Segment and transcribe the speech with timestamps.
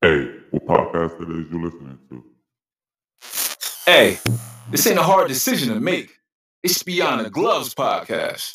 [0.00, 2.24] Hey, what podcast it is you listening to?
[3.84, 4.18] Hey,
[4.70, 6.18] this ain't a hard decision to make.
[6.62, 8.50] It's Beyond the Gloves podcast.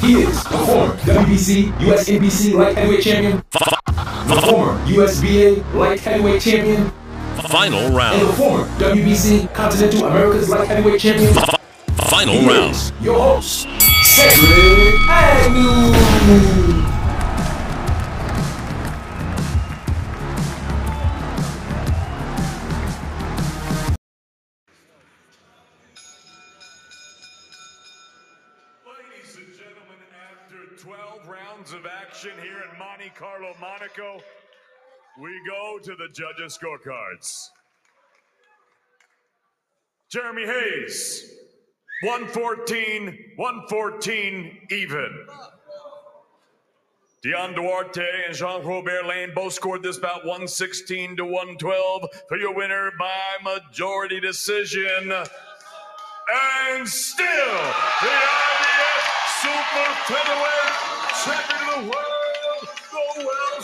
[0.00, 6.40] He is the former WBC US NBC light heavyweight champion, the former USBA light heavyweight
[6.42, 6.90] champion,
[7.48, 8.36] Final and the round.
[8.36, 11.32] former WBC Continental America's light heavyweight champion.
[12.08, 12.74] Final He round.
[12.74, 13.68] is your host,
[14.02, 16.65] Cedric Agnew.
[33.06, 34.20] Monte Carlo, Monaco,
[35.20, 37.50] we go to the judges' scorecards.
[40.10, 41.30] Jeremy Hayes,
[42.02, 45.26] 114, 114 even.
[47.22, 52.54] Dion Duarte and Jean Robert Lane both scored this bout 116 to 112 for your
[52.54, 55.12] winner by majority decision.
[55.12, 59.02] And still, the IBF
[59.42, 60.66] Super Featherweight
[61.24, 62.15] Champion of the World,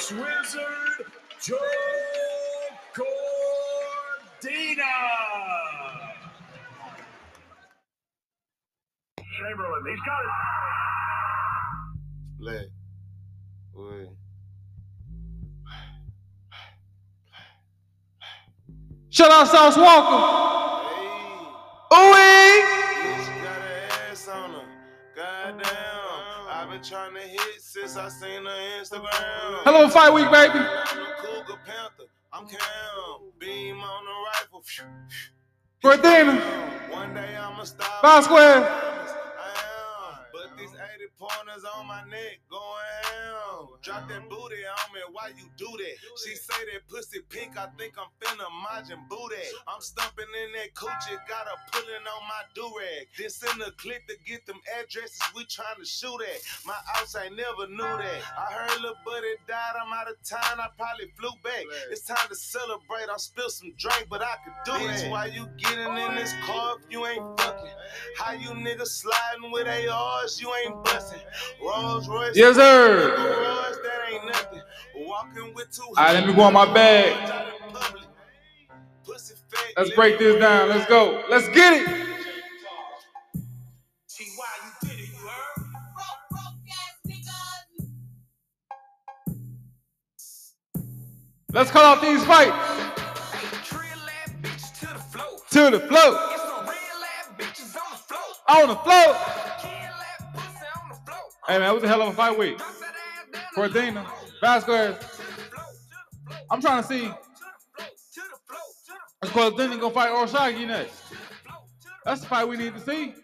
[0.08, 1.06] the Wizard,
[1.41, 1.56] Joe
[2.95, 3.22] Cordina.
[9.39, 10.30] Chamberlain, he's got it.
[12.39, 12.67] Black.
[13.75, 14.08] Boy.
[19.11, 20.52] Shout out Sauce Walker.
[26.83, 29.63] Trying to hit since I seen her Instagram.
[29.63, 30.59] Hello, Fight Week, baby.
[30.59, 32.11] I'm the Cougar Panther.
[32.33, 32.59] I'm Cam.
[33.39, 34.65] Beam on the rifle.
[35.85, 36.91] Gordina.
[36.91, 38.03] One day I'ma stop.
[38.03, 39.02] Five square.
[41.23, 43.78] Pointers on my neck going ham.
[43.78, 45.97] Drop that booty on me, why you do that?
[46.19, 49.39] She say that pussy pink, I think I'm finna Majin booty.
[49.70, 53.07] I'm stumping in that coochie, got her pulling on my do-rag.
[53.14, 56.42] Then send a clip to get them addresses we trying to shoot at.
[56.67, 58.20] My outs ain't never knew that.
[58.35, 61.63] I heard little buddy died, I'm out of town, I probably flew back.
[61.91, 65.11] It's time to celebrate, I spilled some drink, but I could do it.
[65.11, 67.79] Why you getting in this car if you ain't fucking?
[68.18, 71.11] How you niggas sliding with ARs, you ain't busting.
[71.61, 72.36] Rolls Royce.
[72.36, 73.17] Yes, sir.
[73.17, 74.61] Garage, that ain't nothing.
[74.96, 77.46] Walking with two All right, let me go on my bag.
[79.77, 80.68] Let's break this down.
[80.68, 81.23] Let's go.
[81.30, 81.89] Let's get it.
[84.06, 85.67] See why you did it, you heard?
[91.52, 92.83] Let's call out these fights
[95.52, 96.18] to the float.
[98.48, 99.42] On the float.
[101.47, 102.57] Hey man, it was a hell of a fight week?
[103.57, 104.07] Cordina,
[104.41, 105.20] Vazquez.
[106.51, 107.07] I'm trying to see.
[109.23, 111.03] Is Cordina gonna fight O'Shaquie next?
[112.05, 113.14] That's the fight we need to see.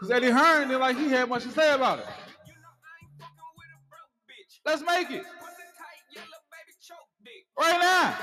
[0.00, 2.06] Cause Eddie Hearn, didn't like he had much to say about it.
[4.64, 5.24] Let's make it
[7.58, 8.14] right now.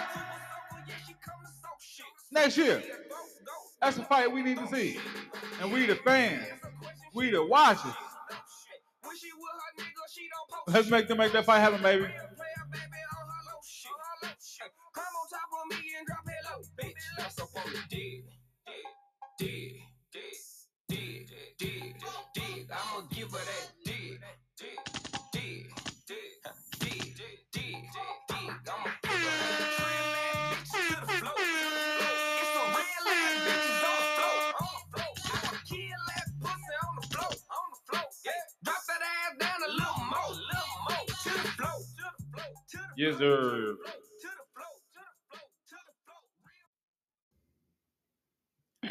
[2.31, 2.81] Next year.
[3.81, 4.97] That's the fight we need to see.
[5.61, 6.45] And we the fans.
[7.13, 7.93] We the watchers.
[10.67, 12.07] Let's make them make that fight happen, baby.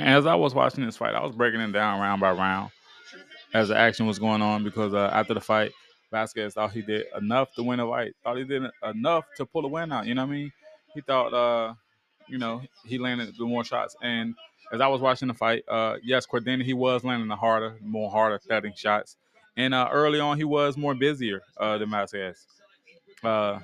[0.03, 2.71] As I was watching this fight, I was breaking it down round by round
[3.55, 5.71] as the action was going on because uh, after the fight,
[6.13, 8.15] Vazquez thought he did enough to win the fight.
[8.25, 10.07] Thought he did enough to pull a win out.
[10.07, 10.53] You know what I mean?
[10.95, 11.75] He thought, uh,
[12.29, 13.95] you know, he landed the more shots.
[14.03, 14.35] And
[14.73, 18.11] as I was watching the fight, uh, yes, Cordina, he was landing the harder, more
[18.11, 19.17] harder thudding shots.
[19.57, 22.45] And uh, early on, he was more busier uh, than Vazquez.
[23.23, 23.61] Uh,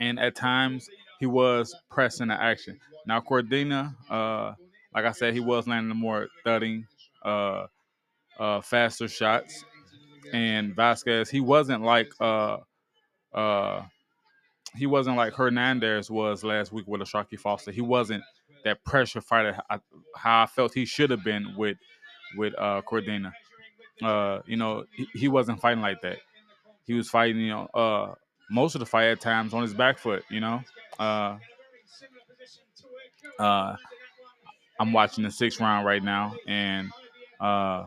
[0.00, 0.88] and at times,
[1.20, 2.80] he was pressing the action.
[3.06, 4.54] Now, Cordina, uh,
[4.94, 6.86] like I said, he was landing the more thudding,
[7.24, 7.66] uh,
[8.38, 9.64] uh, faster shots.
[10.32, 12.58] And Vazquez, he wasn't like uh,
[13.32, 13.82] uh,
[14.76, 17.72] he wasn't like Hernandez was last week with O'Shaquie Foster.
[17.72, 18.22] He wasn't
[18.64, 19.58] that pressure fighter
[20.14, 21.78] how I felt he should have been with
[22.36, 23.32] with uh, Cordina.
[24.02, 26.18] Uh, you know, he, he wasn't fighting like that.
[26.86, 28.14] He was fighting, you know, uh,
[28.50, 30.24] most of the fight at times on his back foot.
[30.30, 30.62] You know,
[30.98, 31.36] uh,
[33.38, 33.76] uh,
[34.80, 36.90] I'm watching the sixth round right now, and
[37.38, 37.84] uh,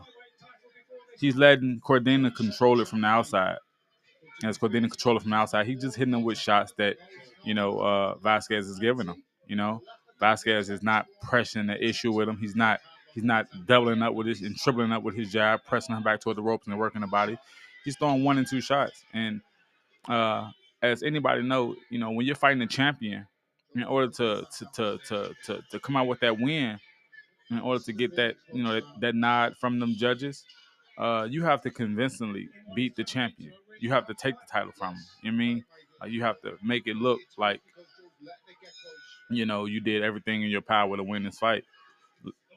[1.18, 3.56] he's letting Cordina control it from the outside.
[4.44, 6.96] As Cordina control it from the outside, he's just hitting him with shots that
[7.42, 9.24] you know uh, Vazquez is giving him.
[9.48, 9.82] You know,
[10.22, 12.38] Vazquez is not pressing the issue with him.
[12.38, 12.78] He's not
[13.12, 16.20] he's not doubling up with his and tripling up with his jab, pressing him back
[16.20, 17.36] toward the ropes and working the body.
[17.84, 19.04] He's throwing one and two shots.
[19.12, 19.40] And
[20.08, 20.48] uh,
[20.80, 23.26] as anybody know, you know when you're fighting a champion,
[23.74, 26.78] in order to to to to to, to come out with that win,
[27.50, 30.44] in order to get that you know that, that nod from them judges,
[30.98, 33.52] uh, you have to convincingly beat the champion.
[33.80, 35.02] You have to take the title from him.
[35.22, 35.64] You know I mean?
[36.02, 37.60] Uh, you have to make it look like
[39.30, 41.64] you know you did everything in your power to win this fight,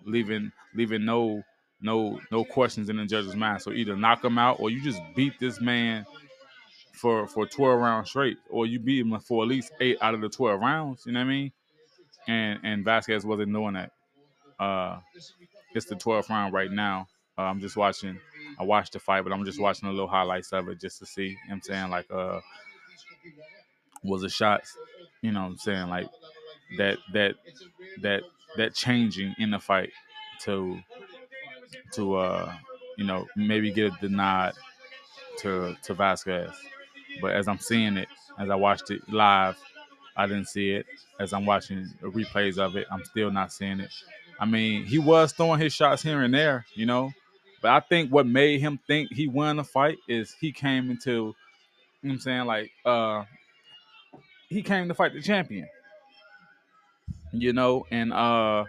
[0.05, 1.43] leaving leaving no
[1.81, 3.61] no no questions in the judge's mind.
[3.61, 6.05] So either knock him out or you just beat this man
[6.97, 10.21] for for 12 rounds straight, or you beat him for at least eight out of
[10.21, 11.05] the 12 rounds.
[11.05, 11.51] You know what I mean?
[12.27, 13.91] And and Vazquez wasn't doing that.
[14.59, 14.99] Uh,
[15.73, 17.07] it's the 12th round right now.
[17.37, 18.19] Uh, I'm just watching.
[18.59, 21.05] I watched the fight, but I'm just watching the little highlights of it just to
[21.05, 21.27] see.
[21.27, 22.39] You know I'm saying like uh,
[24.03, 24.75] was the shots.
[25.21, 26.07] You know what I'm saying like
[26.77, 27.35] that that
[28.01, 28.23] that
[28.57, 29.91] that changing in the fight
[30.41, 30.79] to
[31.93, 32.53] to uh
[32.97, 34.53] you know maybe get the nod
[35.39, 36.53] to to Vazquez.
[37.21, 39.57] But as I'm seeing it, as I watched it live,
[40.15, 40.85] I didn't see it.
[41.19, 43.91] As I'm watching replays of it, I'm still not seeing it.
[44.39, 47.11] I mean, he was throwing his shots here and there, you know.
[47.61, 51.35] But I think what made him think he won the fight is he came into,
[52.01, 53.23] you know I'm saying, like uh
[54.49, 55.67] he came to fight the champion.
[57.31, 58.65] You know, and uh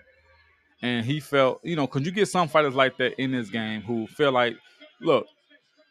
[0.82, 3.82] and he felt, you know, cause you get some fighters like that in this game
[3.82, 4.56] who feel like,
[5.00, 5.26] look,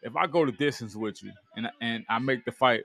[0.01, 2.83] if I go the distance with you and and I make the fight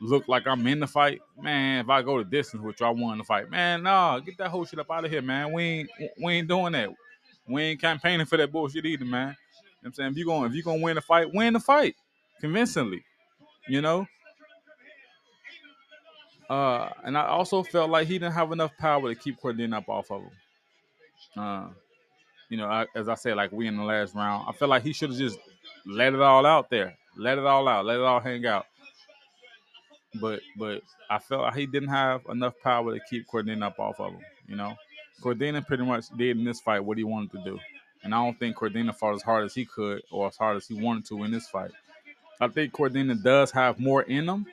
[0.00, 2.90] look like I'm in the fight, man, if I go the distance with you, I
[2.90, 3.50] won the fight.
[3.50, 5.52] Man, nah, get that whole shit up out of here, man.
[5.52, 5.90] We ain't
[6.22, 6.90] we ain't doing that.
[7.48, 9.28] We ain't campaigning for that bullshit either, man.
[9.28, 9.36] You know
[9.82, 10.10] what I'm saying?
[10.12, 11.96] If you going if you gonna win the fight, win the fight
[12.40, 13.04] convincingly.
[13.68, 14.06] You know?
[16.48, 19.88] Uh, and I also felt like he didn't have enough power to keep Cordina up
[19.88, 20.30] off of him.
[21.36, 21.68] Uh,
[22.48, 24.84] you know, I, as I said, like we in the last round, I feel like
[24.84, 25.38] he should have just
[25.86, 28.66] let it all out there, let it all out, let it all hang out.
[30.20, 34.00] But but I felt like he didn't have enough power to keep Cordina up off
[34.00, 34.20] of him.
[34.48, 34.74] You know,
[35.22, 37.58] Cordina pretty much did in this fight what he wanted to do,
[38.02, 40.66] and I don't think Cordina fought as hard as he could or as hard as
[40.66, 41.70] he wanted to in this fight.
[42.40, 44.46] I think Cordina does have more in him,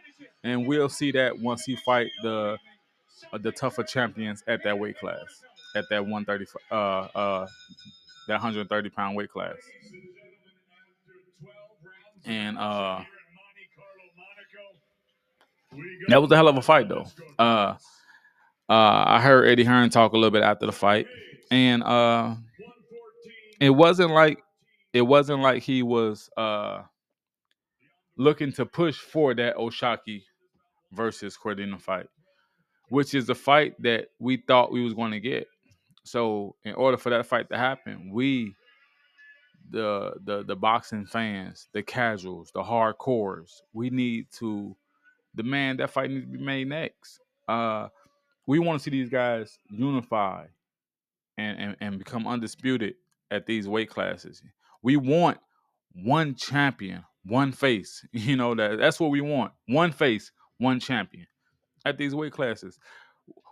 [0.44, 2.58] and we'll see that once he fight the
[3.32, 5.42] uh, the tougher champions at that weight class,
[5.76, 7.48] at that 130 uh uh
[8.28, 9.56] that 130 pound weight class.
[12.26, 13.02] And uh
[16.08, 17.06] that was a hell of a fight though.
[17.40, 17.76] Uh
[18.70, 21.08] uh I heard Eddie Hearn talk a little bit after the fight.
[21.52, 22.36] And uh
[23.60, 24.44] it wasn't like
[24.94, 26.84] it wasn't like he was uh
[28.18, 30.24] looking to push for that O'Shaquie
[30.92, 32.08] versus Cordina fight,
[32.90, 35.48] which is the fight that we thought we was going to get.
[36.04, 38.56] So, in order for that fight to happen, we
[39.70, 44.76] the the the boxing fans, the casuals, the hardcores, we need to
[45.36, 47.20] demand that fight needs to be made next.
[47.48, 47.90] Uh
[48.46, 50.46] we want to see these guys unify
[51.38, 52.96] and, and and become undisputed
[53.32, 54.44] at these weight classes.
[54.82, 55.40] We want
[55.96, 58.06] one champion, one face.
[58.12, 59.54] You know that that's what we want.
[59.68, 61.28] One face, one champion
[61.86, 62.80] at these weight classes.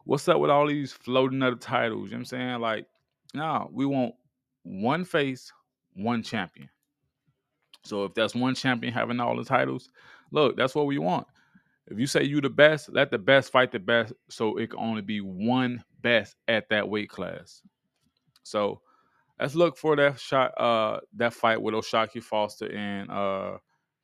[0.05, 2.05] What's up with all these floating other titles?
[2.05, 2.59] You know what I'm saying?
[2.59, 2.87] Like,
[3.33, 4.15] no, we want
[4.63, 5.51] one face,
[5.95, 6.69] one champion.
[7.83, 9.89] So if that's one champion having all the titles,
[10.31, 11.27] look, that's what we want.
[11.87, 14.79] If you say you the best, let the best fight the best, so it can
[14.79, 17.61] only be one best at that weight class.
[18.43, 18.81] So
[19.39, 23.57] let's look for that shot, uh, that fight with O'Shaquie Foster and uh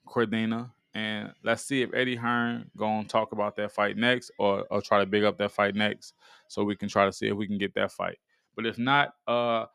[0.07, 0.71] Cordina.
[0.93, 4.99] And let's see if Eddie Hearn gonna talk about that fight next or, or try
[4.99, 6.13] to big up that fight next
[6.47, 8.17] so we can try to see if we can get that fight.
[8.55, 9.67] But if not, uh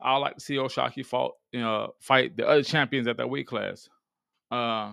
[0.00, 3.46] I'd like to see O'Shaquie fight, you know, fight the other champions at that weight
[3.46, 3.88] class.
[4.50, 4.92] Uh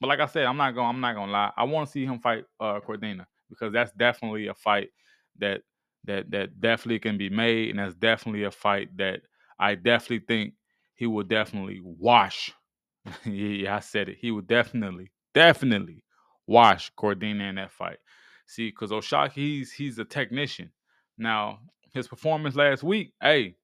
[0.00, 1.52] but like I said, I'm not going I'm not gonna lie.
[1.56, 4.90] I want to see him fight uh Cordina because that's definitely a fight
[5.38, 5.62] that
[6.04, 9.20] that that definitely can be made, and that's definitely a fight that
[9.58, 10.54] I definitely think
[10.94, 12.52] he will definitely wash.
[13.24, 14.18] yeah, I said it.
[14.20, 16.04] He would definitely, definitely
[16.46, 17.98] wash Cordina in that fight.
[18.46, 20.70] See, because O'Shaquie, he's he's a technician.
[21.18, 21.60] Now,
[21.92, 23.56] his performance last week, hey,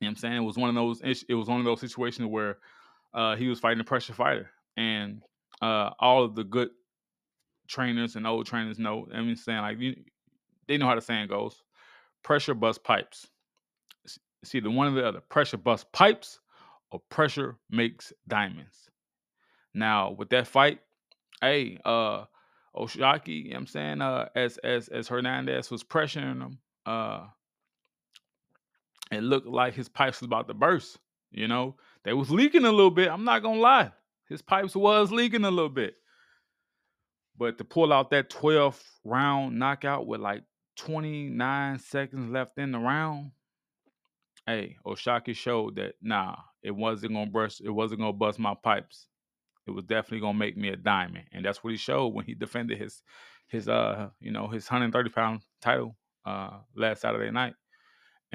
[0.00, 0.36] you know what I'm saying?
[0.36, 2.58] It was one of those it was one of those situations where
[3.12, 4.50] uh he was fighting a pressure fighter.
[4.76, 5.22] And
[5.62, 6.70] uh all of the good
[7.68, 9.06] trainers and old trainers know.
[9.12, 9.96] I mean, saying like you,
[10.66, 11.62] they know how the saying goes:
[12.22, 13.28] pressure bust pipes.
[14.42, 15.20] It's either one or the other.
[15.20, 16.40] Pressure bust pipes,
[16.90, 18.90] or pressure makes diamonds.
[19.72, 20.80] Now with that fight,
[21.40, 22.24] hey, uh,
[22.76, 27.26] O'Shaquie, you know what I'm saying, uh, as as as Hernandez was pressuring him, uh,
[29.14, 30.98] it looked like his pipes was about to burst.
[31.30, 33.10] You know, they was leaking a little bit.
[33.10, 33.92] I'm not gonna lie,
[34.28, 35.96] his pipes was leaking a little bit.
[37.36, 40.44] But to pull out that 12th round knockout with like
[40.76, 43.32] 29 seconds left in the round,
[44.46, 49.08] hey, O'Shaquie showed that nah, it wasn't gonna burst, it wasn't gonna bust my pipes.
[49.66, 51.24] It was definitely gonna make me a diamond.
[51.32, 53.02] And that's what he showed when he defended his
[53.48, 57.54] his uh, you know, his 130 pound title uh last Saturday night.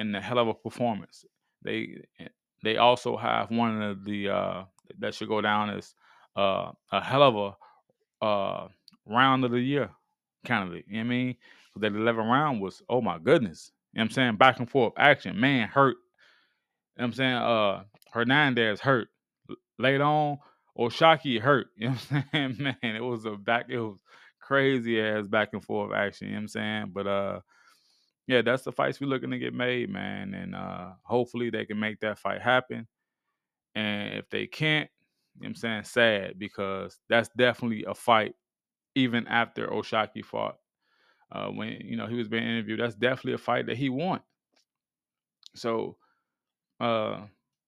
[0.00, 1.24] And a hell of a performance.
[1.62, 1.98] They
[2.62, 4.64] they also have one of the uh
[4.98, 5.94] that should go down as
[6.36, 8.68] uh a hell of a uh
[9.06, 9.90] round of the year
[10.44, 10.86] candidate.
[10.88, 11.36] You know I mean?
[11.74, 13.72] So that 11 round was, oh my goodness.
[13.92, 14.36] You know what I'm saying?
[14.36, 15.38] Back and forth action.
[15.40, 15.96] Man hurt.
[16.96, 17.34] You know I'm saying?
[17.36, 19.08] Uh Hernandez hurt.
[19.48, 20.38] L- Later on,
[20.78, 21.68] O'Shaquie hurt.
[21.76, 22.76] You know what I'm saying?
[22.82, 24.00] Man, it was a back, it was
[24.40, 26.28] crazy ass back and forth action.
[26.28, 26.90] You know what I'm saying?
[26.94, 27.40] But uh
[28.30, 30.34] yeah, that's the fights we're looking to get made, man.
[30.34, 32.86] And uh hopefully they can make that fight happen.
[33.74, 34.88] And if they can't,
[35.40, 38.36] you know I'm saying, sad because that's definitely a fight
[38.94, 40.56] even after O'Shaquie fought.
[41.32, 44.20] Uh, when you know he was being interviewed, that's definitely a fight that he won.
[45.56, 45.96] So,
[46.78, 47.22] uh,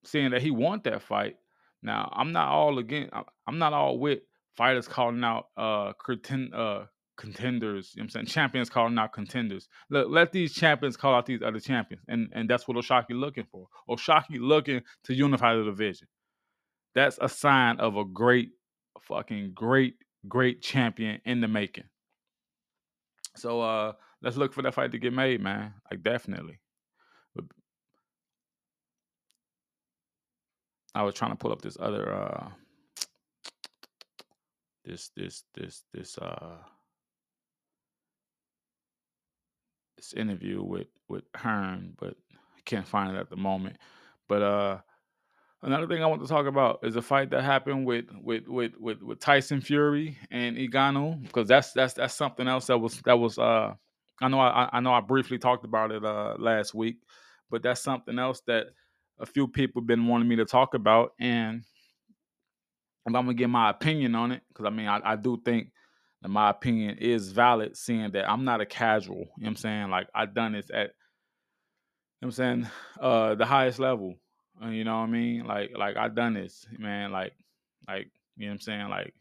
[0.04, 1.37] seeing that he won that fight,
[1.83, 3.11] now I'm not all again.
[3.49, 4.21] I'm not all with
[4.57, 6.85] fighters calling out uh, uh
[7.23, 7.93] contenders.
[7.95, 9.69] You know what I'm saying champions calling out contenders.
[9.91, 13.45] Let, let these champions call out these other champions, and and that's what O'Shaquie looking
[13.45, 13.69] for.
[13.88, 16.09] O'Shaquie looking to unify the division.
[16.97, 18.50] That's a sign of a great,
[19.00, 19.95] fucking great,
[20.26, 21.85] great champion in the making.
[23.37, 25.75] So uh let's look for that fight to get made, man.
[25.91, 26.59] Like definitely.
[27.37, 27.45] But
[30.93, 32.49] I was trying to pull up this other uh
[34.85, 36.57] this this this this uh
[40.02, 43.76] this interview with with Hearn, but I can't find it at the moment.
[44.28, 44.78] But uh
[45.62, 48.73] another thing I want to talk about is a fight that happened with with with
[48.78, 53.18] with, with Tyson Fury and Ngannou because that's that's that's something else that was that
[53.18, 53.75] was uh
[54.21, 56.97] I know I I know I briefly talked about it uh last week,
[57.50, 58.66] but that's something else that
[59.21, 61.62] a few people been wanting me to talk about and
[63.06, 65.71] I'm gonna get my opinion on it, because I mean I, I do think
[66.23, 69.17] that my opinion is valid, seeing that I'm not a casual.
[69.19, 69.91] You know what I'm saying?
[69.91, 70.95] Like I've done this at
[72.21, 72.67] you know what I'm saying,
[73.00, 74.14] uh the highest level.
[74.62, 75.45] uh, You know what I mean?
[75.47, 77.33] Like like I've done this, man, like
[77.88, 79.14] like you know what I'm saying, like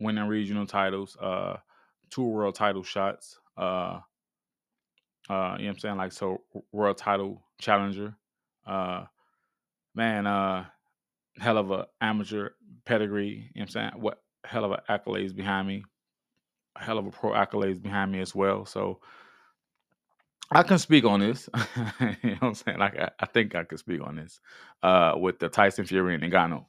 [0.00, 1.56] winning regional titles, uh
[2.10, 4.00] two world title shots, uh
[5.28, 8.14] uh you know what I'm saying, like so world title challenger.
[8.66, 9.04] Uh
[9.94, 10.64] man, uh
[11.38, 12.50] hell of a amateur
[12.84, 13.90] pedigree, you know what I'm saying?
[13.96, 15.84] What hell of a accolades behind me.
[16.76, 18.64] A hell of a pro accolades behind me as well.
[18.64, 19.00] So
[20.52, 21.48] I can speak on this.
[22.00, 22.78] you know what I'm saying?
[22.78, 24.40] Like I, I think I can speak on this
[24.82, 26.64] uh with the Tyson Fury and Ngannou.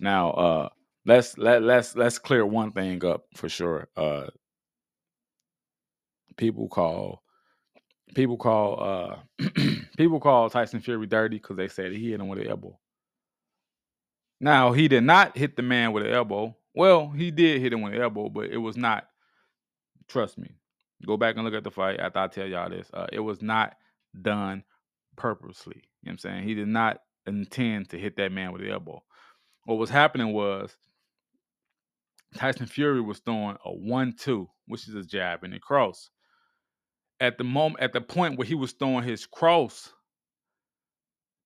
[0.00, 0.68] Now uh
[1.06, 3.88] let's let let's let's clear one thing up for sure.
[3.96, 4.26] Uh
[6.36, 7.22] people call
[8.14, 9.16] people call uh
[9.96, 12.78] people call Tyson Fury dirty because they said he hit him with an elbow.
[14.40, 16.56] Now he did not hit the man with an elbow.
[16.74, 19.06] Well, he did hit him with an elbow, but it was not.
[20.08, 20.50] Trust me.
[21.06, 22.90] Go back and look at the fight after I tell y'all this.
[22.92, 23.74] Uh, it was not
[24.20, 24.64] done
[25.16, 25.76] purposely.
[26.02, 26.48] You know what I'm saying?
[26.48, 29.02] He did not intend to hit that man with the elbow.
[29.64, 30.76] What was happening was
[32.34, 36.10] Tyson Fury was throwing a one-two, which is a jab and a cross.
[37.20, 39.92] At the moment, at the point where he was throwing his cross,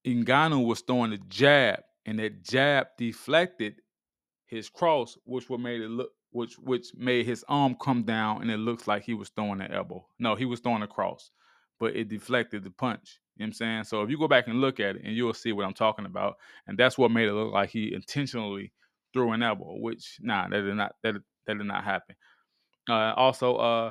[0.06, 3.74] Ngannou was throwing a jab, and that jab deflected
[4.48, 8.50] his cross, which what made it look, which which made his arm come down, and
[8.50, 10.04] it looks like he was throwing an elbow.
[10.18, 11.30] No, he was throwing a cross,
[11.78, 13.20] but it deflected the punch.
[13.36, 13.84] You know what I'm saying?
[13.84, 16.06] So if you go back and look at it, and you'll see what I'm talking
[16.06, 18.72] about, and that's what made it look like he intentionally
[19.12, 19.76] threw an elbow.
[19.78, 21.14] Which nah, that did not that
[21.46, 22.16] that did not happen.
[22.88, 23.90] Uh, also, uh,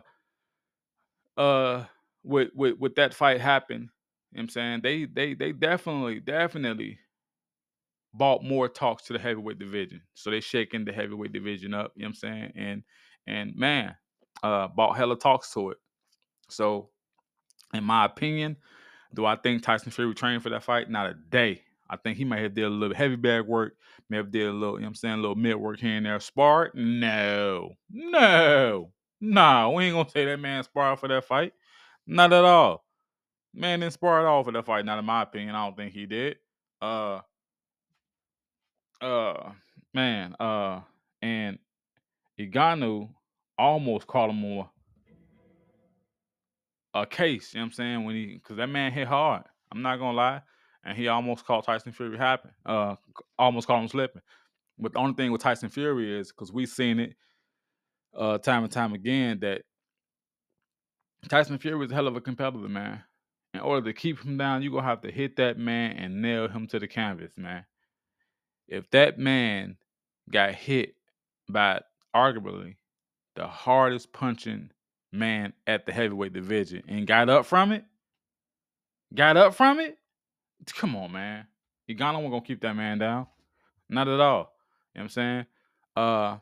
[1.40, 1.86] uh,
[2.24, 3.90] with with with that fight happen, you know
[4.32, 6.98] what I'm saying they they they definitely definitely
[8.17, 10.01] bought more talks to the heavyweight division.
[10.13, 12.53] So they shaking the heavyweight division up, you know what I'm saying?
[12.55, 12.83] And
[13.27, 13.95] and man,
[14.43, 15.77] uh bought hella talks to it.
[16.50, 16.89] So
[17.74, 18.57] in my opinion,
[19.13, 20.89] do I think Tyson Fury trained for that fight?
[20.89, 21.63] Not a day.
[21.89, 23.75] I think he might have did a little heavy bag work,
[24.09, 25.95] may have did a little, you know what I'm saying, a little mid work here
[25.95, 26.19] and there.
[26.19, 26.71] Sparred?
[26.75, 27.71] No.
[27.89, 28.91] No.
[29.19, 31.53] Nah, we ain't gonna say that man sparred for that fight.
[32.05, 32.86] Not at all.
[33.53, 35.55] Man didn't spar at all for that fight, not in my opinion.
[35.55, 36.38] I don't think he did.
[36.81, 37.21] Uh
[39.01, 39.51] uh
[39.94, 40.82] man, uh
[41.22, 41.60] and
[42.39, 43.10] Ngannou
[43.58, 44.70] almost called him on
[46.94, 48.04] a case, you know what I'm saying?
[48.06, 49.44] When he cause that man hit hard.
[49.72, 50.42] I'm not gonna lie.
[50.84, 52.51] And he almost caught Tyson Fury happen.
[52.66, 52.96] Uh
[53.38, 54.22] almost caught him slipping.
[54.80, 57.16] But the only thing with Tyson Fury is because we've seen it
[58.16, 59.63] uh time and time again that
[61.27, 63.04] Tyson Fury is a hell of a competitor, man.
[63.54, 66.48] In order to keep him down, you're gonna have to hit that man and nail
[66.48, 67.66] him to the canvas, man.
[68.67, 69.77] If that man
[70.29, 70.95] got hit
[71.50, 71.81] by
[72.15, 72.75] arguably
[73.36, 74.71] the hardest punching
[75.12, 77.86] man at the heavyweight division and got up from it,
[79.13, 79.97] got up from it,
[80.65, 81.47] come on, man.
[81.89, 83.27] Ngannou wasn't gonna keep that man down.
[83.89, 84.51] Not at all.
[84.93, 85.45] You know what I'm saying?
[85.95, 86.38] Uh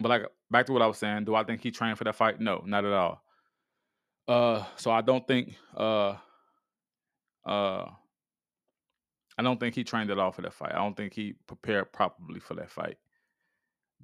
[0.00, 2.14] but like back to what I was saying, do I think he trained for that
[2.14, 2.40] fight?
[2.40, 3.22] No, not at all.
[4.26, 6.14] Uh so I don't think uh
[7.44, 7.86] uh
[9.38, 10.72] I don't think he trained at all for that fight.
[10.74, 12.98] I don't think he prepared properly for that fight.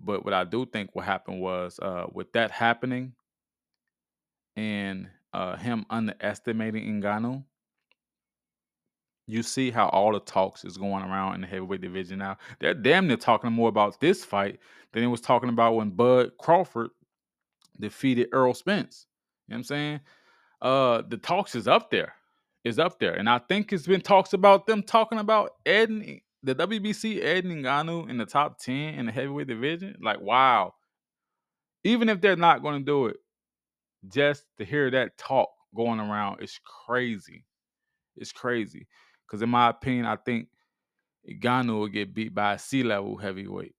[0.01, 3.15] But what I do think what happened was uh with that happening
[4.57, 7.45] and uh him underestimating Ngannou,
[9.27, 12.39] you see how all the talks is going around in the heavyweight division now.
[12.61, 14.61] They're damn near talking more about this fight
[14.93, 16.91] than it was talking about when Bud Crawford
[17.81, 19.07] defeated Errol Spence.
[19.49, 20.01] You know what I'm saying?
[20.63, 22.15] Uh the talks is up there.
[22.65, 23.13] Is up there.
[23.13, 25.91] And I think it's been talks about them talking about Ed
[26.43, 29.97] the WBC Ed Ngannou in the top 10 in the heavyweight division.
[30.01, 30.75] Like, wow.
[31.85, 33.17] Even if they're not going to do it,
[34.09, 37.45] just to hear that talk going around is crazy.
[38.17, 38.87] It's crazy.
[39.27, 40.49] Because in my opinion, I think
[41.29, 43.75] Ngannou will get beat by a C level heavyweight,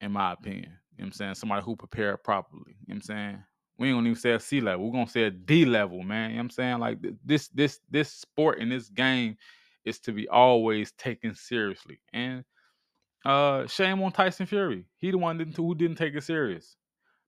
[0.00, 0.72] in my opinion.
[0.96, 1.34] You know what I'm saying?
[1.36, 2.76] Somebody who prepared properly.
[2.86, 3.44] You know what I'm saying?
[3.80, 4.86] We ain't gonna even say a C level.
[4.86, 6.30] We're gonna say a D level, man.
[6.30, 6.78] You know I'm saying?
[6.78, 9.36] Like this, this, this sport and this game
[9.84, 11.98] is to be always taken seriously.
[12.12, 12.44] And
[13.24, 14.84] uh shame on Tyson Fury.
[14.98, 16.76] He the one didn't, who didn't take it serious.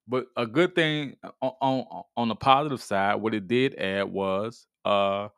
[0.07, 4.67] But a good thing on, on on the positive side, what it did add was
[4.85, 5.29] uh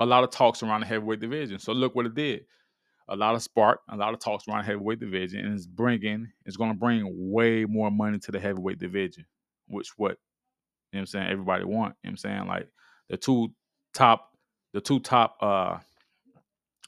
[0.00, 1.58] a lot of talks around the heavyweight division.
[1.58, 2.46] So look what it did.
[3.08, 6.56] A lot of spark, a lot of talks around heavyweight division, and it's bringing, it's
[6.56, 9.26] going to bring way more money to the heavyweight division,
[9.68, 10.16] which what
[10.92, 11.94] you know I'm saying everybody want.
[12.02, 12.68] You know I'm saying like
[13.08, 13.48] the two
[13.92, 14.30] top,
[14.72, 15.78] the two top uh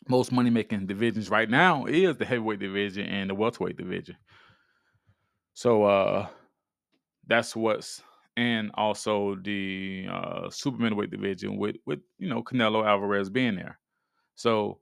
[0.09, 4.17] most money making divisions right now is the heavyweight division and the welterweight division.
[5.55, 6.27] So uh
[7.27, 8.03] that's what's
[8.37, 13.79] and also the uh super middleweight division with with you know Canelo Alvarez being there.
[14.35, 14.79] So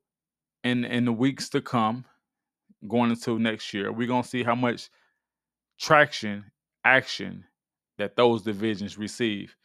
[0.65, 2.05] in in the weeks to come,
[2.89, 4.91] going into next year, we're gonna see how much
[5.79, 6.45] traction,
[6.85, 7.45] action
[7.99, 9.57] that those divisions receive.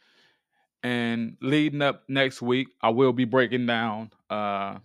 [0.82, 4.78] And leading up next week, I will be breaking down uh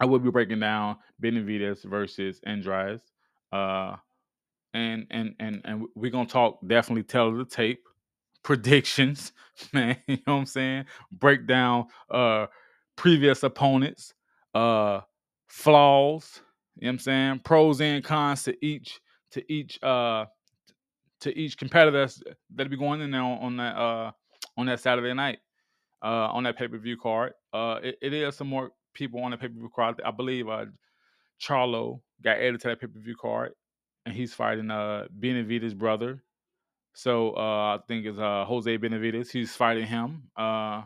[0.00, 3.00] I will be breaking down Benavidez versus Andrade.
[3.52, 3.96] Uh
[4.74, 7.82] and and and and we're gonna talk definitely tell the tape
[8.42, 9.32] predictions,
[9.72, 9.96] man.
[10.06, 10.84] You know what I'm saying?
[11.10, 12.46] Break down uh
[12.96, 14.14] previous opponents,
[14.54, 15.00] uh
[15.46, 16.42] flaws,
[16.76, 17.40] you know what I'm saying?
[17.44, 19.00] Pros and cons to each
[19.32, 20.26] to each uh
[21.20, 22.08] to each competitor
[22.54, 24.10] that'll be going in there on, that uh
[24.56, 25.38] on that Saturday night
[26.02, 27.32] uh on that pay-per-view card.
[27.52, 30.00] Uh it, it is some more people on the pay-per-view card.
[30.04, 30.66] I believe uh
[31.40, 33.52] Charlo got added to that pay-per-view card
[34.06, 35.06] and he's fighting uh
[35.76, 36.22] brother.
[36.94, 39.30] So uh I think it's uh Jose Benavidez.
[39.30, 40.30] He's fighting him.
[40.36, 40.82] Uh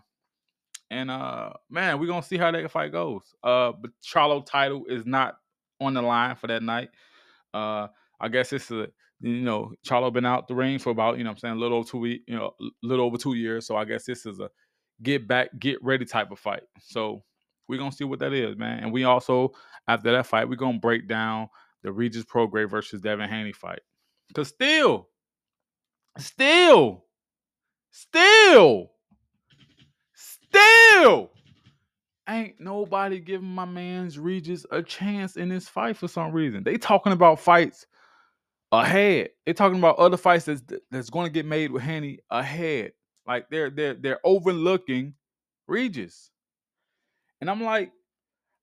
[0.91, 3.23] and uh man, we're gonna see how that fight goes.
[3.43, 5.37] Uh but Charlo title is not
[5.81, 6.91] on the line for that night.
[7.53, 7.89] Uh
[8.21, 8.89] I guess it's a
[9.23, 11.79] you know, Charlo been out the ring for about, you know I'm saying, a little
[11.79, 13.67] over two week, you know, a little over two years.
[13.67, 14.51] So I guess this is a
[15.01, 16.65] get back, get ready type of fight.
[16.81, 17.23] So
[17.69, 18.81] we're gonna see what that is, man.
[18.81, 19.53] And we also,
[19.87, 21.49] after that fight, we're gonna break down
[21.83, 23.81] the Regis Prograis versus Devin Haney fight.
[24.35, 25.09] Cause still,
[26.19, 27.05] still,
[27.93, 28.91] still,
[30.15, 31.31] still,
[32.29, 36.65] ain't nobody giving my man's Regis a chance in this fight for some reason.
[36.65, 37.87] They talking about fights
[38.73, 39.31] ahead.
[39.45, 42.93] They're talking about other fights that's that's going to get made with Haney ahead.
[43.27, 45.15] Like they're they're they're overlooking
[45.69, 46.31] Regis,
[47.41, 47.93] and I'm like,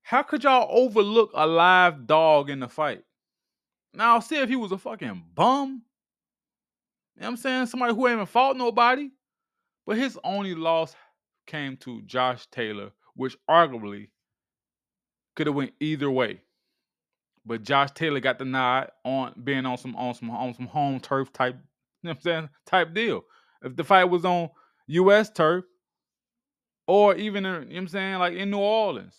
[0.03, 3.03] how could y'all overlook a live dog in the fight?
[3.93, 5.83] Now, see if he was a fucking bum.
[7.15, 7.65] You know what I'm saying?
[7.67, 9.11] Somebody who ain't even fought nobody.
[9.85, 10.95] But his only loss
[11.47, 14.09] came to Josh Taylor, which arguably
[15.35, 16.41] Could have went either way.
[17.49, 20.99] But Josh Taylor got the nod on being on some on some on some home
[20.99, 22.49] turf type, you know what I'm saying?
[22.67, 23.23] Type deal.
[23.63, 24.49] If the fight was on
[24.85, 25.65] US turf
[26.88, 29.15] or even in, you know what I'm saying, like in New Orleans,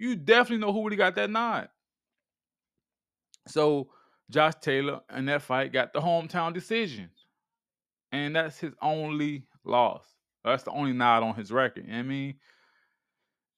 [0.00, 1.68] you definitely know who would have got that nod.
[3.48, 3.90] So
[4.30, 7.10] Josh Taylor in that fight got the hometown decision.
[8.12, 10.06] And that's his only loss.
[10.42, 11.84] That's the only nod on his record.
[11.84, 12.34] You know I mean?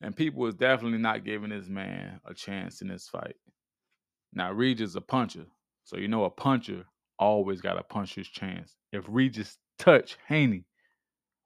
[0.00, 3.36] And people was definitely not giving this man a chance in this fight.
[4.36, 5.46] Now Regis is a puncher.
[5.84, 6.84] So you know a puncher
[7.18, 8.76] always got a puncher's chance.
[8.92, 10.64] If Regis touch Haney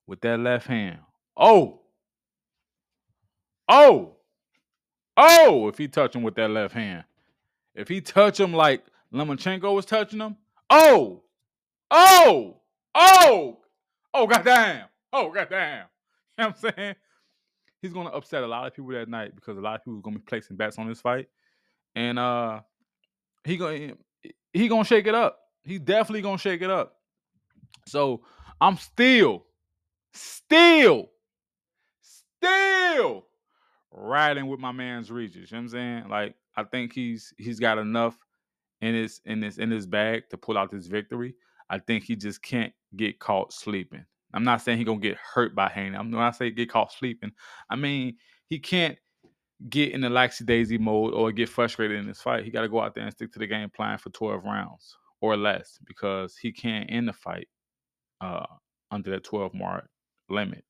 [0.09, 0.99] with that left hand,
[1.37, 1.83] oh,
[3.69, 4.17] oh,
[5.17, 7.05] oh, if he touch him with that left hand.
[7.77, 8.83] If he touch him like
[9.15, 10.37] Lomachenko was touching him,
[10.69, 11.23] oh,
[11.93, 12.57] oh,
[12.97, 13.59] oh,
[14.13, 15.87] oh, goddamn, oh, goddamn.
[16.39, 16.95] You know what I'm saying?
[17.83, 20.03] He's gonna upset a lot of people that night because a lot of people are
[20.03, 21.29] gonna be placing bets on this fight,
[21.95, 22.61] and uh,
[23.45, 23.95] he gonna
[24.53, 25.39] he gonna shake it up.
[25.63, 26.95] He definitely gonna shake it up.
[27.87, 28.23] So
[28.61, 29.45] I'm still,
[30.13, 31.11] still,
[32.01, 33.27] still
[33.93, 35.51] riding with my man's Regis.
[35.51, 36.09] You know what I'm saying?
[36.09, 38.19] Like I think he's he's got enough
[38.81, 41.35] in his in his in his bag to pull out this victory.
[41.69, 44.05] I think he just can't get caught sleeping.
[44.33, 45.97] I'm not saying he gonna get hurt by Haney.
[45.97, 47.33] I'm when I say get caught sleeping,
[47.69, 48.99] I mean he can't
[49.69, 52.45] get in the laxy daisy mode or get frustrated in this fight.
[52.45, 54.97] He got to go out there and stick to the game plan for 12 rounds
[55.21, 57.49] or less because he can't end the fight
[58.21, 58.47] uh,
[58.91, 59.89] under that 12 mark
[60.29, 60.65] limit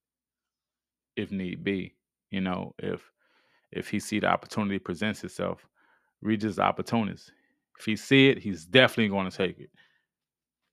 [1.16, 1.94] if need be.
[2.30, 3.00] You know, if
[3.72, 5.66] if he see the opportunity presents itself,
[6.22, 7.32] Regis the opportunist.
[7.78, 9.70] If he see it, he's definitely going to take it.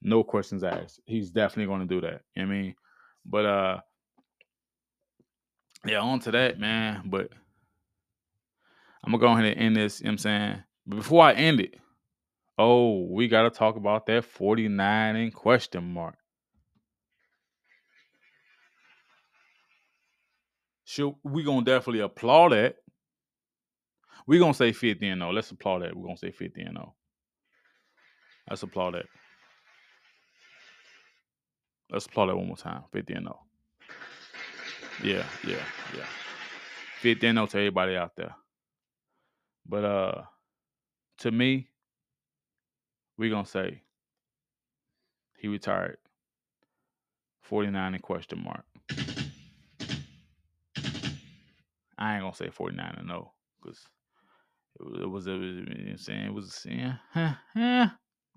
[0.01, 0.99] No questions asked.
[1.05, 2.21] He's definitely going to do that.
[2.35, 2.75] You know I mean?
[3.25, 3.79] But uh
[5.85, 7.03] yeah, on to that, man.
[7.05, 7.29] But
[9.03, 10.63] I'm gonna go ahead and end this, you know what I'm saying?
[10.85, 11.75] But before I end it,
[12.57, 16.15] oh, we gotta talk about that 49 in question mark.
[20.85, 22.77] Should we gonna definitely applaud that?
[24.27, 25.31] we gonna say 50 and 0.
[25.31, 25.95] Let's applaud that.
[25.95, 26.93] We're gonna say 50 and 0.
[28.49, 29.05] Let's applaud that.
[31.89, 32.83] Let's applaud that one more time.
[32.91, 33.39] 50 and 0.
[35.03, 35.63] Yeah, yeah,
[35.95, 36.05] yeah.
[36.99, 38.35] 50 and 0 to everybody out there.
[39.67, 40.21] But uh
[41.19, 41.69] to me,
[43.17, 43.81] we're gonna say
[45.37, 45.97] he retired
[47.41, 48.65] 49 in question mark.
[51.97, 53.79] I ain't gonna say 49 and 0 because
[54.79, 56.95] it was, it was, it was you know saying it was yeah,
[57.55, 57.89] yeah,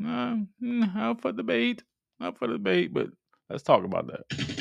[0.05, 1.83] uh, mm, up for debate,
[2.21, 3.09] up for the debate, but
[3.51, 4.60] let's talk about that.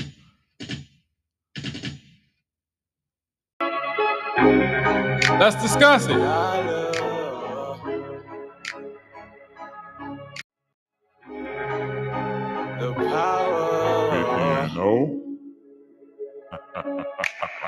[5.39, 6.19] Let's discuss it.
[12.79, 14.69] The power.
[14.75, 15.21] No.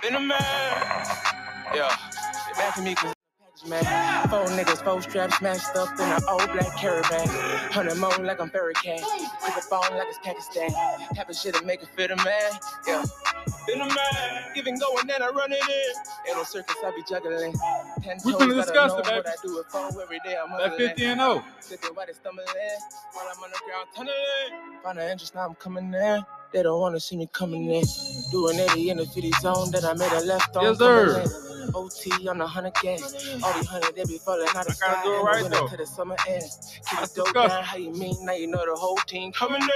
[0.02, 0.38] Been a man.
[1.74, 1.96] Yeah.
[2.48, 3.16] Get back to me, cause
[3.66, 3.84] man.
[4.28, 7.26] Four niggas, four straps smashed up in an old black caravan.
[7.72, 9.00] Hundred more like I'm Barry Cat.
[9.46, 10.72] Pick a phone like it's Pakistan.
[11.16, 12.52] Happy shit to make it fit a man.
[12.86, 13.06] Yeah.
[13.72, 16.28] Been a man, even going and I run it in.
[16.28, 17.54] Ain't no circus, I be juggling.
[18.02, 19.28] Ten We finna discuss it, baby.
[19.28, 21.44] I do it for every day, I'm That 50 and 0.
[21.62, 22.48] Sipping while they stumbling.
[23.14, 24.82] While I'm on the ground tunneling.
[24.84, 26.26] Find an interest, now I'm coming in.
[26.52, 27.86] They don't wanna see me coming in.
[28.32, 30.64] Doing 80 in the 50 zone, then I made a left on.
[30.64, 31.51] Yes, sir.
[31.74, 31.92] Cumberland.
[31.92, 33.00] OT on the 100 gang.
[33.44, 35.04] All these 100, they be falling out of I gotta sky.
[35.04, 35.68] do it in the right, winter though.
[35.68, 36.44] To the summer end.
[36.90, 37.50] Keep That's it dope disgusting.
[37.50, 38.16] down, how you mean?
[38.26, 39.70] Now you know the whole team coming in.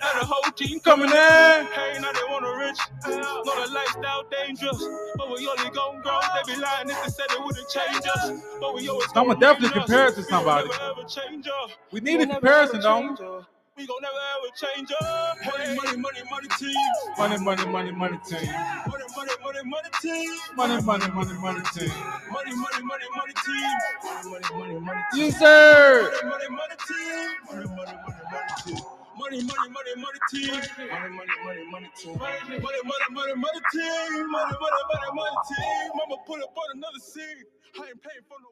[0.00, 1.14] Now the whole team Coming in.
[1.14, 2.78] Hey, now they want a rich.
[3.06, 4.82] Know the lifestyle dangerous.
[5.16, 6.20] But we only gon' grow.
[6.46, 8.32] They be lying if they said they wouldn't change us.
[8.60, 9.86] But we always I'ma definitely change us.
[9.86, 10.68] compare it to somebody.
[10.68, 11.70] never ever change up.
[11.92, 13.44] We We need a comparison, ever don't change up.
[13.76, 15.36] We gon' never ever change up.
[15.44, 16.72] Money, money, money, money team.
[17.18, 18.48] Money, money, money, money team.
[18.88, 20.32] Money, money, money, money team.
[20.56, 21.90] Money, money, money, money team.
[22.32, 23.60] Money, money, money, money team.
[23.92, 25.14] Money, money, money, money team.
[25.14, 26.10] Yes, sir.
[26.24, 27.28] Money, money, money team.
[27.52, 28.80] Money, money, money, money team.
[29.18, 30.56] Money, money, money, money team.
[30.88, 32.16] Money, money, money, money team.
[32.16, 34.30] Money, money, money, money, money team.
[34.32, 35.90] Money, money, money, money team.
[36.00, 37.44] I'ma put up on another seed.
[37.76, 38.48] I ain't paying for no.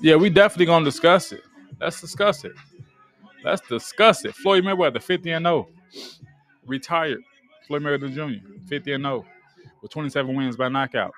[0.00, 1.42] Yeah, we definitely gonna discuss it.
[1.80, 2.52] Let's discuss it.
[3.44, 4.34] Let's discuss it.
[4.34, 5.68] Floyd Mayweather, 50 and 0.
[6.66, 7.22] Retired.
[7.66, 9.24] Floyd Mayweather Jr., 50 and 0.
[9.82, 11.12] With 27 wins by knockout.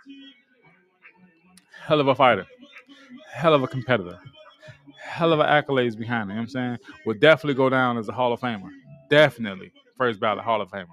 [1.81, 2.47] Hell of a fighter.
[3.33, 4.19] Hell of a competitor.
[5.01, 6.31] Hell of a accolades behind him.
[6.31, 6.79] You know what I'm saying?
[7.05, 8.71] Will definitely go down as a Hall of Famer.
[9.09, 9.73] Definitely.
[9.97, 10.87] First ballot Hall of Famer.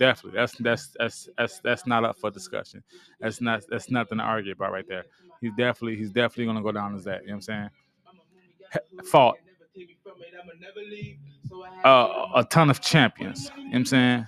[0.00, 0.40] Definitely.
[0.40, 2.82] That's that's that's that's that's not up for discussion.
[3.20, 5.04] That's not that's nothing to argue about right there.
[5.40, 7.22] he's definitely he's definitely gonna go down as that.
[7.22, 7.70] You know what I'm
[8.72, 8.90] saying?
[9.04, 9.36] Fought
[11.84, 13.50] uh, a ton of champions.
[13.56, 14.26] You know what I'm saying?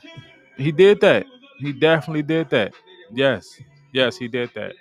[0.57, 1.27] He did that.
[1.59, 2.73] He definitely did that.
[3.13, 3.61] Yes.
[3.93, 4.75] Yes, he did that.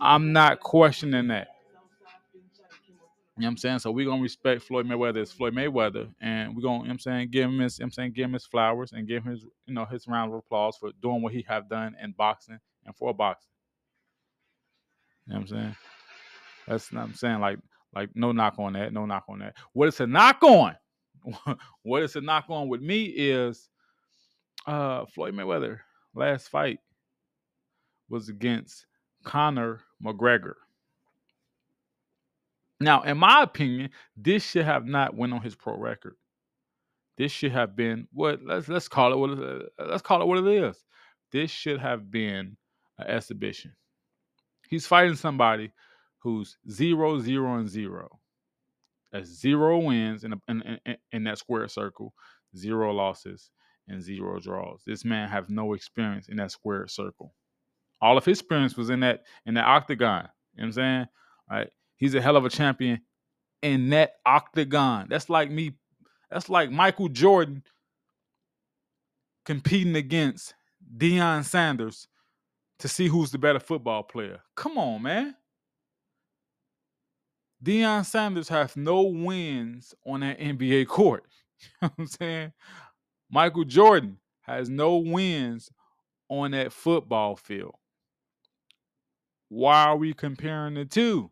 [0.00, 1.48] I'm not questioning that.
[3.36, 3.78] You know what I'm saying?
[3.80, 6.90] So we're gonna respect Floyd Mayweather as Floyd Mayweather, and we're gonna, you know what
[6.90, 9.24] I'm saying, give him his, you know I'm saying, give him his flowers and give
[9.24, 12.12] him his, you know, his round of applause for doing what he have done in
[12.12, 13.50] boxing and for boxing.
[15.26, 15.76] You know what I'm saying?
[16.68, 17.40] That's what I'm saying.
[17.40, 17.58] Like,
[17.94, 19.54] like no knock on that, no knock on that.
[19.72, 20.76] What it's a knock on,
[21.82, 23.68] what it's a knock on with me is
[24.66, 25.80] uh Floyd Mayweather
[26.14, 26.78] last fight
[28.08, 28.86] was against
[29.24, 30.54] Conor McGregor.
[32.80, 36.16] Now, in my opinion, this should have not went on his pro record.
[37.16, 40.64] This should have been what let's let's call it what let's call it what it
[40.64, 40.84] is.
[41.30, 42.56] This should have been
[42.98, 43.74] an exhibition.
[44.68, 45.72] He's fighting somebody
[46.24, 48.18] who's zero, zero, and zero.
[49.12, 52.14] That's zero wins in, a, in, in, in that square circle,
[52.56, 53.50] zero losses,
[53.86, 54.82] and zero draws.
[54.84, 57.34] This man have no experience in that square circle.
[58.00, 60.28] All of his experience was in that in that octagon.
[60.54, 61.06] You know what I'm saying?
[61.50, 61.70] All right.
[61.96, 63.00] He's a hell of a champion
[63.62, 65.06] in that octagon.
[65.08, 65.74] That's like me.
[66.30, 67.62] That's like Michael Jordan
[69.44, 70.54] competing against
[70.96, 72.08] Deion Sanders
[72.78, 74.40] to see who's the better football player.
[74.56, 75.36] Come on, man.
[77.64, 81.24] Deion Sanders has no wins on that NBA court.
[81.60, 82.52] You know what I'm saying?
[83.30, 85.70] Michael Jordan has no wins
[86.28, 87.76] on that football field.
[89.48, 91.30] Why are we comparing the two?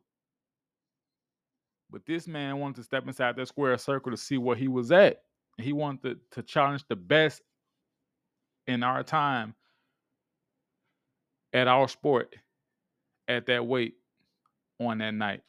[1.91, 4.91] But this man wanted to step inside that square circle to see where he was
[4.91, 5.23] at.
[5.59, 7.43] He wanted to, to challenge the best
[8.67, 9.55] in our time
[11.53, 12.35] at our sport
[13.29, 13.97] at that weight
[14.81, 15.43] on that night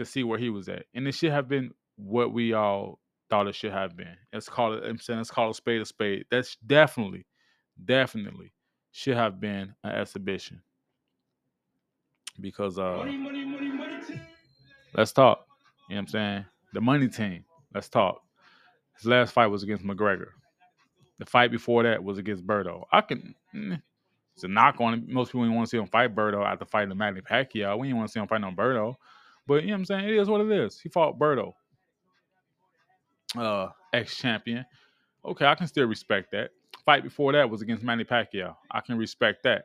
[0.00, 0.86] to see where he was at.
[0.94, 4.16] And it should have been what we all thought it should have been.
[4.32, 6.24] Let's call it, I'm saying let's call a spade a spade.
[6.30, 7.26] That's definitely,
[7.84, 8.52] definitely
[8.92, 10.62] should have been an exhibition.
[12.40, 13.04] Because uh
[14.94, 15.46] let's talk.
[15.88, 16.44] You know what I'm saying?
[16.72, 17.44] The money team.
[17.74, 18.22] Let's talk.
[18.96, 20.28] His last fight was against McGregor.
[21.18, 22.84] The fight before that was against Berto.
[22.90, 23.82] I can mm,
[24.34, 25.08] it's a knock on it.
[25.08, 27.78] Most people want to see him fight Berto after fighting the Manny Pacquiao.
[27.78, 28.94] We didn't want to see him fight on Berto.
[29.50, 30.08] But you know what I'm saying?
[30.10, 30.78] It is what it is.
[30.78, 31.54] He fought Berto.
[33.36, 34.64] Uh ex-champion.
[35.24, 36.52] Okay, I can still respect that.
[36.86, 38.54] Fight before that was against Manny Pacquiao.
[38.70, 39.64] I can respect that.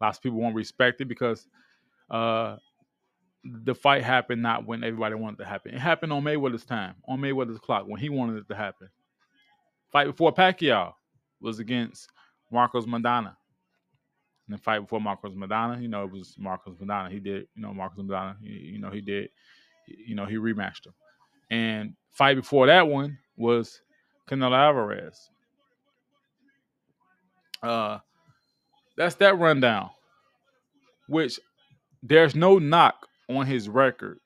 [0.00, 1.48] Lots of people won't respect it because
[2.08, 2.54] uh
[3.42, 5.74] the fight happened not when everybody wanted it to happen.
[5.74, 8.90] It happened on Mayweather's time, on Mayweather's clock, when he wanted it to happen.
[9.90, 10.92] Fight before Pacquiao
[11.40, 12.10] was against
[12.52, 13.34] Marcos Maidana.
[14.48, 17.10] And the fight before Marcos Maidana, you know, it was Marcos Maidana.
[17.10, 19.28] He did, you know, Marcos Maidana, you, you know, he did,
[19.86, 20.94] you know, he rematched him.
[21.50, 23.82] And fight before that one was
[24.26, 25.30] Canelo Alvarez.
[27.62, 27.98] Uh,
[28.96, 29.90] that's that rundown.
[31.08, 31.38] Which
[32.02, 34.18] there's no knock on his record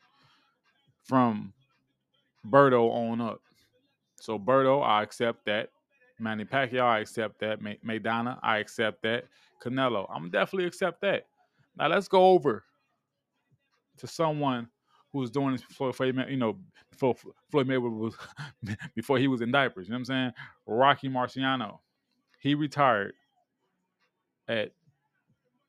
[1.04, 1.52] from
[2.48, 3.40] Berto on up.
[4.20, 5.70] So Berto, I accept that.
[6.20, 7.60] Manny Pacquiao, I accept that.
[7.60, 9.24] Maidana, I accept that.
[9.62, 11.26] Canelo, I'm definitely accept that.
[11.76, 12.64] Now let's go over
[13.98, 14.68] to someone
[15.12, 16.58] who was doing this before Floyd, you know,
[16.90, 17.14] before
[17.50, 18.16] Floyd Mayweather was
[18.94, 19.86] before he was in diapers.
[19.86, 20.32] You know what I'm saying?
[20.66, 21.78] Rocky Marciano,
[22.40, 23.14] he retired
[24.48, 24.72] at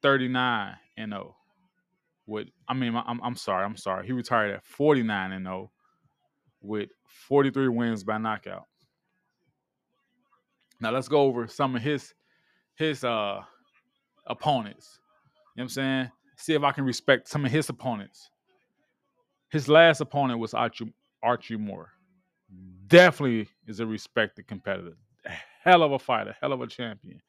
[0.01, 1.35] 39 and 0.
[2.25, 4.05] With I mean, I'm I'm sorry, I'm sorry.
[4.05, 5.71] He retired at 49 and 0
[6.61, 8.65] with 43 wins by knockout.
[10.79, 12.13] Now let's go over some of his
[12.75, 13.41] his uh
[14.27, 14.99] opponents.
[15.55, 16.11] You know what I'm saying?
[16.37, 18.29] See if I can respect some of his opponents.
[19.49, 21.91] His last opponent was Archie, Archie Moore.
[22.87, 24.97] Definitely is a respected competitor.
[25.63, 27.21] Hell of a fighter, hell of a champion.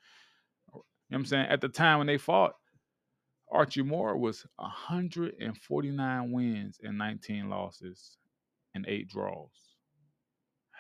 [0.75, 1.47] You know what I'm saying?
[1.47, 2.55] At the time when they fought,
[3.51, 8.17] Archie Moore was 149 wins and 19 losses
[8.75, 9.51] and eight draws.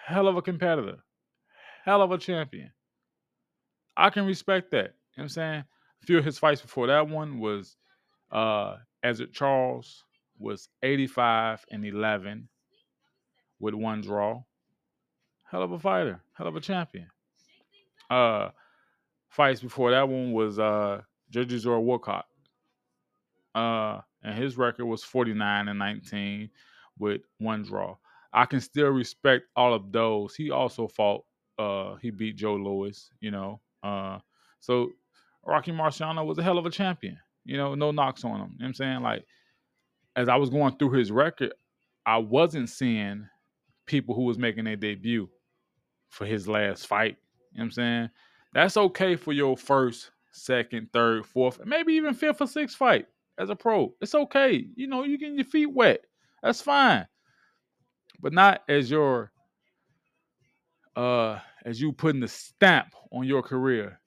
[0.06, 0.98] Hell of a competitor.
[1.84, 2.72] Hell of a champion.
[3.96, 4.76] I can respect that.
[4.76, 5.64] You know what I'm saying?
[6.04, 7.76] Few of his fights before that one was
[8.30, 10.04] uh Ezzard Charles
[10.38, 12.48] was 85 and 11
[13.60, 14.42] with one draw.
[15.44, 16.20] Hell of a fighter.
[16.34, 17.08] Hell of a champion.
[18.10, 18.50] Uh
[19.28, 22.26] fights before that one was uh Judges or Woodcock.
[23.54, 26.50] Uh and his record was 49 and 19
[26.98, 27.96] with one draw.
[28.32, 30.34] I can still respect all of those.
[30.34, 31.24] He also fought
[31.58, 33.60] uh he beat Joe Louis, you know.
[33.82, 34.18] Uh
[34.60, 34.90] so
[35.46, 37.18] Rocky Marciano was a hell of a champion.
[37.44, 38.52] You know, no knocks on him.
[38.52, 39.02] You know I'm saying?
[39.02, 39.24] Like,
[40.16, 41.52] as I was going through his record,
[42.06, 43.26] I wasn't seeing
[43.86, 45.28] people who was making their debut
[46.08, 47.16] for his last fight.
[47.52, 48.10] You know I'm saying?
[48.52, 53.06] That's okay for your first, second, third, fourth, maybe even fifth or sixth fight
[53.38, 53.94] as a pro.
[54.00, 54.66] It's okay.
[54.76, 56.00] You know, you getting your feet wet.
[56.42, 57.06] That's fine.
[58.20, 59.32] But not as your
[60.96, 64.00] uh as you putting the stamp on your career.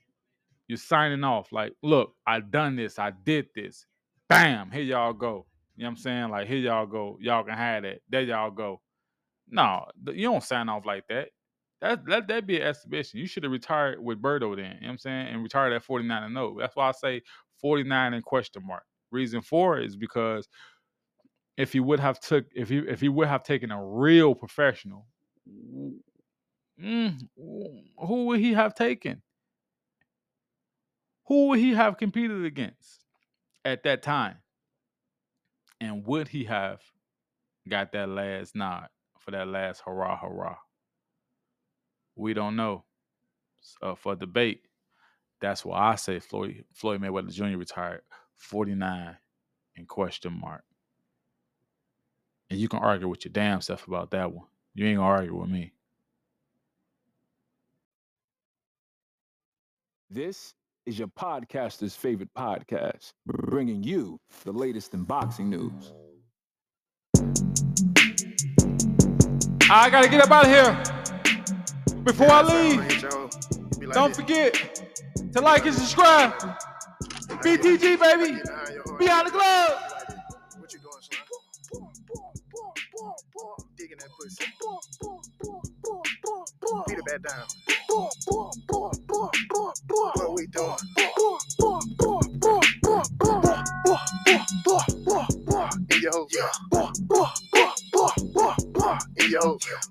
[0.68, 3.86] You're signing off like, look, I done this, I did this.
[4.30, 5.46] Bam, here y'all go.
[5.76, 6.30] You know what I'm saying?
[6.30, 7.18] Like, here y'all go.
[7.22, 8.00] Y'all can have that.
[8.10, 8.82] There y'all go.
[9.50, 11.30] No, you don't sign off like that.
[11.82, 13.20] That let that be an exhibition.
[13.20, 14.66] You should have retired with Berto then.
[14.66, 15.28] You know what I'm saying?
[15.28, 16.58] And retired at 49 and 0.
[16.60, 17.22] That's why I say
[17.62, 18.84] 49 and question mark.
[19.12, 20.50] Reason for is because
[21.56, 25.08] if he would have took if he if he would have taken a real professional,
[26.82, 27.20] mm,
[28.00, 29.22] who would he have taken?
[31.28, 33.04] Who would he have competed against
[33.66, 34.38] at that time?
[35.80, 36.82] And would he have
[37.68, 38.88] got that last nod
[39.20, 40.58] for that last hurrah hurrah?
[42.16, 42.86] We don't know.
[43.82, 44.62] Uh, for debate,
[45.42, 47.58] that's why I say Floyd Floyd Mayweather Jr.
[47.58, 48.02] retired
[48.38, 49.18] 49
[49.76, 50.64] in question mark.
[52.50, 54.46] And you can argue with your damn self about that one.
[54.74, 55.74] You ain't gonna argue with me.
[60.10, 60.54] This
[60.88, 65.92] is your podcaster's favorite podcast, bringing you the latest in boxing news.
[69.70, 73.06] I gotta get up out of here before I leave.
[73.92, 74.82] Don't forget
[75.34, 76.32] to like and subscribe.
[77.44, 78.40] BTG baby,
[78.98, 79.94] beyond the glove.
[80.58, 81.20] What you doing, son?
[83.78, 84.46] Digging that pussy.
[86.88, 87.67] Beat it back down.
[99.28, 99.87] In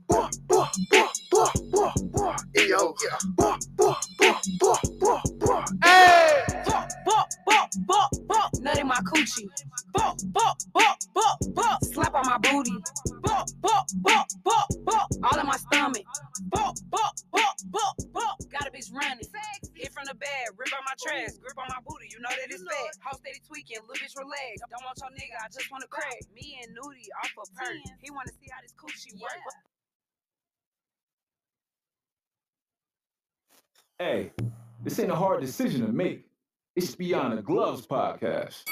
[37.46, 38.64] Gloves podcast.